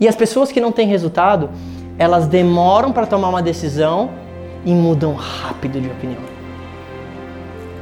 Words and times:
E 0.00 0.06
as 0.06 0.14
pessoas 0.14 0.52
que 0.52 0.60
não 0.60 0.70
têm 0.70 0.86
resultado, 0.86 1.50
elas 1.98 2.26
demoram 2.26 2.92
para 2.92 3.06
tomar 3.06 3.28
uma 3.28 3.42
decisão 3.42 4.10
e 4.64 4.72
mudam 4.72 5.14
rápido 5.14 5.80
de 5.80 5.88
opinião. 5.88 6.20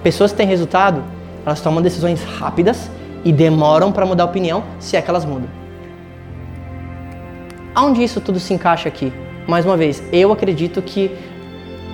Pessoas 0.03 0.31
que 0.31 0.39
têm 0.39 0.47
resultado, 0.47 1.03
elas 1.45 1.61
tomam 1.61 1.83
decisões 1.83 2.23
rápidas 2.25 2.91
e 3.25 3.33
demoram 3.33 3.93
para 3.93 4.07
mudar 4.07 4.25
a 4.25 4.27
opinião, 4.27 4.63
se 4.79 4.97
é 4.97 5.03
que 5.03 5.11
elas 5.11 5.25
mudam. 5.25 5.49
Aonde 7.75 8.03
isso 8.03 8.21
tudo 8.21 8.41
se 8.41 8.55
encaixa 8.55 8.89
aqui? 8.89 9.13
Mais 9.47 9.67
uma 9.67 9.77
vez, 9.77 10.03
eu 10.13 10.33
acredito 10.33 10.81
que 10.81 11.11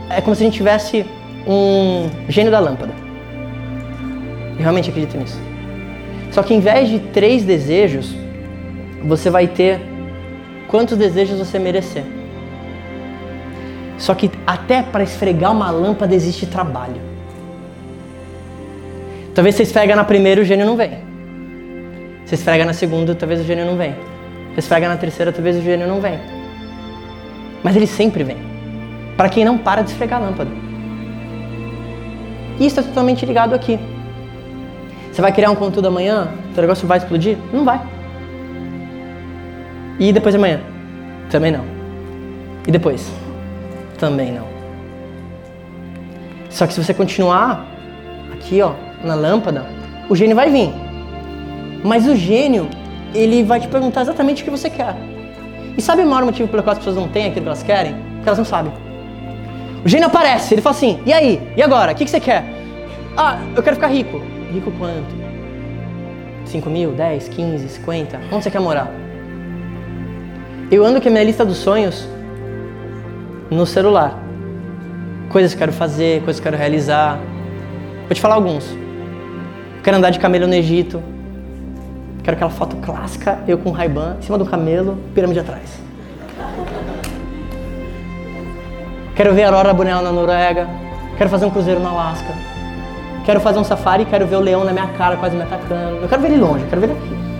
é 0.08 0.20
como 0.20 0.36
se 0.36 0.42
a 0.42 0.46
gente 0.46 0.56
tivesse 0.56 1.04
um 1.46 2.08
gênio 2.28 2.52
da 2.52 2.60
lâmpada. 2.60 2.92
Eu 4.52 4.58
realmente 4.58 4.90
acredito 4.90 5.16
nisso. 5.16 5.40
Só 6.30 6.42
que 6.42 6.54
em 6.54 6.60
vez 6.60 6.88
de 6.88 6.98
três 6.98 7.44
desejos, 7.44 8.14
você 9.04 9.28
vai 9.28 9.48
ter 9.48 9.91
quantos 10.72 10.96
desejos 10.96 11.38
você 11.38 11.58
merecer. 11.58 12.02
Só 13.98 14.14
que 14.14 14.30
até 14.46 14.82
para 14.82 15.04
esfregar 15.04 15.52
uma 15.52 15.70
lâmpada 15.70 16.14
existe 16.14 16.46
trabalho. 16.46 17.00
Talvez 19.34 19.54
você 19.54 19.64
esfrega 19.64 19.94
na 19.94 20.02
primeira 20.02 20.40
e 20.40 20.44
o 20.44 20.46
gênio 20.46 20.64
não 20.64 20.74
vem. 20.74 20.98
Você 22.24 22.36
esfrega 22.36 22.64
na 22.64 22.72
segunda, 22.72 23.14
talvez 23.14 23.42
o 23.42 23.44
gênio 23.44 23.66
não 23.66 23.76
vem. 23.76 23.94
Você 24.54 24.60
esfrega 24.60 24.88
na 24.88 24.96
terceira, 24.96 25.30
talvez 25.30 25.58
o 25.58 25.60
gênio 25.60 25.86
não 25.86 26.00
vem. 26.00 26.18
Mas 27.62 27.76
ele 27.76 27.86
sempre 27.86 28.24
vem. 28.24 28.38
Para 29.14 29.28
quem 29.28 29.44
não 29.44 29.58
para 29.58 29.82
de 29.82 29.90
esfregar 29.90 30.22
a 30.22 30.24
lâmpada. 30.24 30.50
E 32.58 32.66
isso 32.66 32.80
é 32.80 32.82
totalmente 32.82 33.26
ligado 33.26 33.54
aqui. 33.54 33.78
Você 35.12 35.20
vai 35.20 35.32
criar 35.32 35.50
um 35.50 35.54
conteúdo 35.54 35.88
amanhã? 35.88 36.28
O 36.56 36.60
negócio 36.60 36.88
vai 36.88 36.96
explodir? 36.96 37.36
Não 37.52 37.62
vai. 37.62 37.80
E 39.98 40.12
depois 40.12 40.34
de 40.34 40.38
amanhã? 40.38 40.71
Também 41.32 41.50
não. 41.50 41.64
E 42.68 42.70
depois? 42.70 43.10
Também 43.98 44.32
não. 44.32 44.46
Só 46.50 46.66
que 46.66 46.74
se 46.74 46.84
você 46.84 46.92
continuar 46.92 47.66
aqui, 48.34 48.60
ó, 48.60 48.74
na 49.02 49.14
lâmpada, 49.14 49.64
o 50.10 50.14
gênio 50.14 50.36
vai 50.36 50.50
vir. 50.50 50.70
Mas 51.82 52.06
o 52.06 52.14
gênio, 52.14 52.68
ele 53.14 53.42
vai 53.42 53.58
te 53.58 53.66
perguntar 53.66 54.02
exatamente 54.02 54.42
o 54.42 54.44
que 54.44 54.50
você 54.50 54.68
quer. 54.68 54.94
E 55.74 55.80
sabe 55.80 56.02
o 56.02 56.06
maior 56.06 56.26
motivo 56.26 56.50
pelo 56.50 56.62
qual 56.62 56.72
as 56.72 56.78
pessoas 56.78 56.96
não 56.96 57.08
têm 57.08 57.28
aquilo 57.28 57.44
que 57.44 57.48
elas 57.48 57.62
querem? 57.62 57.94
Porque 57.94 58.28
elas 58.28 58.38
não 58.38 58.44
sabem. 58.44 58.72
O 59.82 59.88
gênio 59.88 60.08
aparece, 60.08 60.52
ele 60.52 60.60
fala 60.60 60.76
assim: 60.76 61.00
e 61.06 61.14
aí? 61.14 61.40
E 61.56 61.62
agora? 61.62 61.92
O 61.92 61.94
que, 61.94 62.04
que 62.04 62.10
você 62.10 62.20
quer? 62.20 62.44
Ah, 63.16 63.38
eu 63.56 63.62
quero 63.62 63.76
ficar 63.76 63.88
rico. 63.88 64.20
Rico 64.52 64.70
quanto? 64.72 65.22
5 66.44 66.68
mil, 66.68 66.92
10, 66.92 67.28
15, 67.28 67.68
50? 67.70 68.20
Onde 68.30 68.44
você 68.44 68.50
quer 68.50 68.60
morar? 68.60 68.92
Eu 70.72 70.86
ando 70.86 71.02
com 71.02 71.08
a 71.08 71.10
minha 71.10 71.22
lista 71.22 71.44
dos 71.44 71.58
sonhos 71.58 72.08
no 73.50 73.66
celular. 73.66 74.18
Coisas 75.28 75.52
que 75.52 75.58
quero 75.58 75.70
fazer, 75.70 76.22
coisas 76.22 76.40
que 76.40 76.44
quero 76.44 76.56
realizar. 76.56 77.18
Vou 78.06 78.14
te 78.14 78.20
falar 78.22 78.36
alguns. 78.36 78.64
Quero 79.84 79.98
andar 79.98 80.08
de 80.08 80.18
camelo 80.18 80.46
no 80.46 80.54
Egito. 80.54 81.02
Quero 82.24 82.36
aquela 82.36 82.50
foto 82.50 82.76
clássica, 82.76 83.40
eu 83.46 83.58
com 83.58 83.68
um 83.68 83.72
Ray-Ban, 83.72 84.16
em 84.18 84.22
cima 84.22 84.38
do 84.38 84.46
camelo, 84.46 84.96
pirâmide 85.14 85.40
atrás. 85.40 85.78
Quero 89.14 89.34
ver 89.34 89.42
a 89.42 89.48
aurora 89.48 89.74
boreal 89.74 90.02
na 90.02 90.10
Noruega. 90.10 90.66
Quero 91.18 91.28
fazer 91.28 91.44
um 91.44 91.50
cruzeiro 91.50 91.80
no 91.80 91.88
Alasca. 91.88 92.32
Quero 93.26 93.40
fazer 93.40 93.58
um 93.58 93.64
safari, 93.64 94.06
quero 94.06 94.26
ver 94.26 94.36
o 94.36 94.40
leão 94.40 94.64
na 94.64 94.72
minha 94.72 94.88
cara 94.96 95.18
quase 95.18 95.36
me 95.36 95.42
atacando. 95.42 95.96
Eu 95.96 96.08
quero 96.08 96.22
ver 96.22 96.28
ele 96.28 96.38
longe, 96.38 96.64
quero 96.64 96.80
ver 96.80 96.88
ele 96.88 96.98
aqui. 96.98 97.31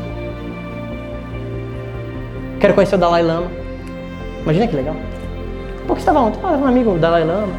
Quero 2.63 2.75
conhecer 2.75 2.95
o 2.95 2.99
Dalai 2.99 3.25
Lama. 3.25 3.51
Imagina 4.41 4.69
que 4.69 4.77
legal. 4.77 4.95
Por 5.85 5.97
que 5.97 6.01
estava 6.01 6.21
ontem? 6.21 6.39
Ah, 6.45 6.51
um 6.53 6.65
amigo, 6.65 6.93
o 6.93 6.97
Dalai 6.97 7.25
Lama. 7.25 7.53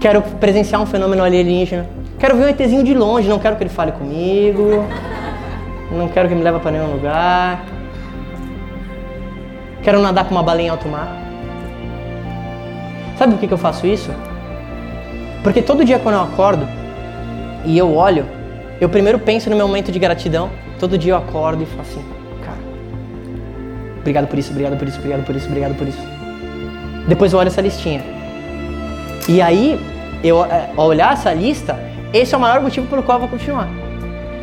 Quero 0.00 0.22
presenciar 0.22 0.80
um 0.80 0.86
fenômeno 0.86 1.22
alienígena. 1.22 1.86
Quero 2.18 2.34
ver 2.34 2.46
um 2.46 2.48
ETzinho 2.48 2.82
de 2.82 2.94
longe, 2.94 3.28
não 3.28 3.38
quero 3.38 3.56
que 3.56 3.62
ele 3.62 3.68
fale 3.68 3.92
comigo. 3.92 4.86
Não 5.92 6.08
quero 6.08 6.30
que 6.30 6.34
me 6.34 6.42
leve 6.42 6.60
para 6.60 6.70
nenhum 6.70 6.90
lugar. 6.94 7.62
Quero 9.82 10.00
nadar 10.00 10.24
com 10.24 10.30
uma 10.34 10.42
baleia 10.42 10.68
em 10.68 10.70
alto 10.70 10.88
mar. 10.88 11.14
Sabe 13.18 13.34
por 13.34 13.40
que, 13.40 13.48
que 13.48 13.52
eu 13.52 13.58
faço 13.58 13.86
isso? 13.86 14.10
Porque 15.42 15.60
todo 15.60 15.84
dia 15.84 15.98
quando 15.98 16.14
eu 16.14 16.22
acordo 16.22 16.66
e 17.66 17.76
eu 17.76 17.94
olho, 17.94 18.24
eu 18.80 18.88
primeiro 18.88 19.18
penso 19.18 19.50
no 19.50 19.56
meu 19.56 19.68
momento 19.68 19.92
de 19.92 19.98
gratidão. 19.98 20.48
Todo 20.78 20.98
dia 20.98 21.12
eu 21.12 21.16
acordo 21.16 21.62
e 21.62 21.66
falo 21.66 21.80
assim, 21.80 22.04
cara, 22.44 22.58
obrigado 23.98 24.26
por 24.26 24.38
isso, 24.38 24.50
obrigado 24.50 24.78
por 24.78 24.86
isso, 24.86 24.98
obrigado 24.98 25.24
por 25.24 25.36
isso, 25.36 25.46
obrigado 25.46 25.74
por 25.76 25.88
isso. 25.88 26.02
Depois 27.08 27.32
eu 27.32 27.38
olho 27.38 27.48
essa 27.48 27.60
listinha. 27.60 28.02
E 29.28 29.40
aí, 29.40 29.80
eu, 30.22 30.44
é, 30.44 30.70
ao 30.76 30.86
olhar 30.86 31.12
essa 31.12 31.32
lista, 31.32 31.78
esse 32.12 32.34
é 32.34 32.38
o 32.38 32.40
maior 32.40 32.60
motivo 32.60 32.86
pelo 32.86 33.02
qual 33.02 33.16
eu 33.16 33.20
vou 33.20 33.28
continuar. 33.28 33.68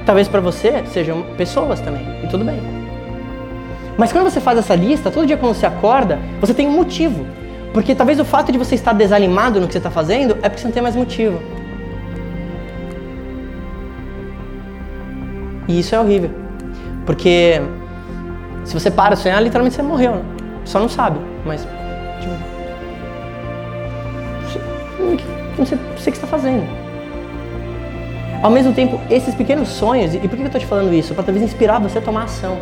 Talvez 0.05 0.27
para 0.27 0.41
você 0.41 0.83
sejam 0.87 1.23
pessoas 1.37 1.79
também, 1.79 2.05
e 2.23 2.27
tudo 2.27 2.43
bem. 2.43 2.59
Mas 3.97 4.11
quando 4.11 4.29
você 4.29 4.41
faz 4.41 4.57
essa 4.57 4.75
lista, 4.75 5.11
todo 5.11 5.25
dia 5.25 5.37
quando 5.37 5.53
você 5.53 5.65
acorda, 5.65 6.19
você 6.41 6.53
tem 6.53 6.67
um 6.67 6.71
motivo. 6.71 7.25
Porque 7.73 7.95
talvez 7.95 8.19
o 8.19 8.25
fato 8.25 8.51
de 8.51 8.57
você 8.57 8.75
estar 8.75 8.93
desanimado 8.93 9.59
no 9.59 9.67
que 9.67 9.73
você 9.73 9.79
está 9.79 9.91
fazendo 9.91 10.37
é 10.41 10.49
porque 10.49 10.59
você 10.59 10.67
não 10.67 10.73
tem 10.73 10.83
mais 10.83 10.95
motivo. 10.95 11.41
E 15.67 15.79
isso 15.79 15.95
é 15.95 15.99
horrível. 15.99 16.29
Porque 17.05 17.61
se 18.63 18.73
você 18.73 18.89
para 18.89 19.15
de 19.15 19.21
sonhar, 19.21 19.41
literalmente 19.41 19.75
você 19.75 19.81
morreu, 19.81 20.15
né? 20.15 20.23
Só 20.65 20.79
não 20.79 20.89
sabe, 20.89 21.19
mas. 21.45 21.67
Não 25.57 25.65
sei, 25.65 25.77
não 25.77 25.97
sei 25.97 25.97
o 25.97 25.97
que 25.97 26.09
está 26.11 26.27
fazendo. 26.27 26.63
Ao 28.41 28.49
mesmo 28.49 28.73
tempo, 28.73 28.99
esses 29.09 29.33
pequenos 29.35 29.69
sonhos, 29.69 30.13
e 30.15 30.19
por 30.19 30.31
que 30.31 30.41
eu 30.41 30.45
estou 30.45 30.59
te 30.59 30.67
falando 30.67 30.93
isso? 30.93 31.13
Para 31.13 31.23
talvez 31.23 31.45
inspirar 31.45 31.79
você 31.79 31.99
a 31.99 32.01
tomar 32.01 32.23
ação. 32.23 32.57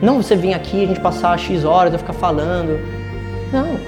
Não 0.00 0.22
você 0.22 0.36
vir 0.36 0.54
aqui, 0.54 0.84
a 0.84 0.86
gente 0.86 1.00
passar 1.00 1.38
X 1.38 1.64
horas, 1.64 1.92
eu 1.92 1.98
ficar 1.98 2.12
falando. 2.12 2.78
Não. 3.52 3.78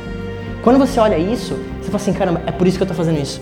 Quando 0.62 0.78
você 0.78 0.98
olha 1.00 1.16
isso, 1.16 1.54
você 1.80 1.86
fala 1.86 1.96
assim, 1.96 2.12
caramba, 2.12 2.42
é 2.46 2.52
por 2.52 2.66
isso 2.66 2.76
que 2.76 2.82
eu 2.82 2.86
estou 2.86 2.96
fazendo 2.96 3.20
isso. 3.20 3.40